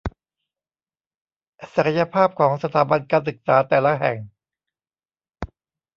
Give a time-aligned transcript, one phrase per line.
[1.73, 4.17] ศักยภาพของสถาบันการศึกษาแต่ละแห่ง